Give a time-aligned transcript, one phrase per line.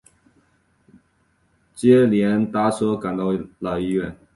[1.75, 3.27] 接连搭车赶到
[3.59, 4.17] 了医院